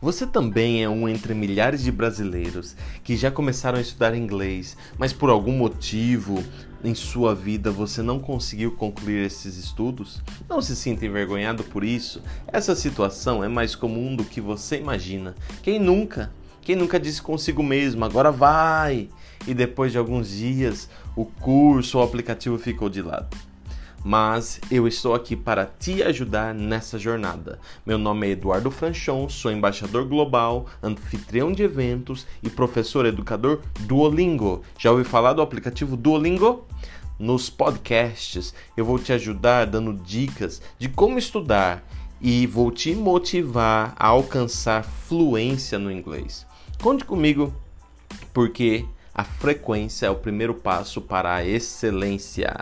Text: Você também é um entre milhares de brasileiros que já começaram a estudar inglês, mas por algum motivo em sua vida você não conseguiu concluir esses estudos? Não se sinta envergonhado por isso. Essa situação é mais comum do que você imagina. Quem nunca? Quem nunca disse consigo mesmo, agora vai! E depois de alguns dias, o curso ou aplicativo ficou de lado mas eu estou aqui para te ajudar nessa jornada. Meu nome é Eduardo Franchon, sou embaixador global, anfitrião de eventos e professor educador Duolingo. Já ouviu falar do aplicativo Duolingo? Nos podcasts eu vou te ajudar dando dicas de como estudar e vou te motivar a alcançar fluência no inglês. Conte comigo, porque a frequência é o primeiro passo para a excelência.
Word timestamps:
Você 0.00 0.24
também 0.24 0.84
é 0.84 0.88
um 0.88 1.08
entre 1.08 1.34
milhares 1.34 1.82
de 1.82 1.90
brasileiros 1.90 2.76
que 3.02 3.16
já 3.16 3.32
começaram 3.32 3.78
a 3.78 3.80
estudar 3.80 4.14
inglês, 4.14 4.76
mas 4.96 5.12
por 5.12 5.28
algum 5.28 5.50
motivo 5.50 6.44
em 6.84 6.94
sua 6.94 7.34
vida 7.34 7.72
você 7.72 8.00
não 8.00 8.20
conseguiu 8.20 8.70
concluir 8.70 9.26
esses 9.26 9.56
estudos? 9.56 10.22
Não 10.48 10.62
se 10.62 10.76
sinta 10.76 11.04
envergonhado 11.04 11.64
por 11.64 11.82
isso. 11.82 12.22
Essa 12.46 12.76
situação 12.76 13.42
é 13.42 13.48
mais 13.48 13.74
comum 13.74 14.14
do 14.14 14.24
que 14.24 14.40
você 14.40 14.78
imagina. 14.78 15.34
Quem 15.64 15.80
nunca? 15.80 16.32
Quem 16.62 16.76
nunca 16.76 17.00
disse 17.00 17.20
consigo 17.20 17.62
mesmo, 17.62 18.04
agora 18.04 18.30
vai! 18.30 19.08
E 19.48 19.54
depois 19.54 19.90
de 19.90 19.98
alguns 19.98 20.28
dias, 20.28 20.88
o 21.16 21.24
curso 21.24 21.98
ou 21.98 22.04
aplicativo 22.04 22.56
ficou 22.56 22.88
de 22.88 23.02
lado 23.02 23.47
mas 24.04 24.60
eu 24.70 24.86
estou 24.86 25.14
aqui 25.14 25.36
para 25.36 25.66
te 25.66 26.02
ajudar 26.02 26.54
nessa 26.54 26.98
jornada. 26.98 27.58
Meu 27.84 27.98
nome 27.98 28.26
é 28.26 28.30
Eduardo 28.30 28.70
Franchon, 28.70 29.28
sou 29.28 29.50
embaixador 29.50 30.04
global, 30.04 30.66
anfitrião 30.82 31.52
de 31.52 31.62
eventos 31.62 32.26
e 32.42 32.48
professor 32.48 33.06
educador 33.06 33.60
Duolingo. 33.80 34.62
Já 34.78 34.90
ouviu 34.90 35.04
falar 35.04 35.32
do 35.32 35.42
aplicativo 35.42 35.96
Duolingo? 35.96 36.66
Nos 37.18 37.50
podcasts 37.50 38.54
eu 38.76 38.84
vou 38.84 38.98
te 38.98 39.12
ajudar 39.12 39.66
dando 39.66 39.92
dicas 39.92 40.62
de 40.78 40.88
como 40.88 41.18
estudar 41.18 41.84
e 42.20 42.46
vou 42.46 42.70
te 42.70 42.94
motivar 42.94 43.94
a 43.96 44.06
alcançar 44.08 44.84
fluência 44.84 45.78
no 45.78 45.90
inglês. 45.90 46.46
Conte 46.80 47.04
comigo, 47.04 47.52
porque 48.32 48.84
a 49.12 49.24
frequência 49.24 50.06
é 50.06 50.10
o 50.10 50.14
primeiro 50.14 50.54
passo 50.54 51.00
para 51.00 51.34
a 51.34 51.44
excelência. 51.44 52.54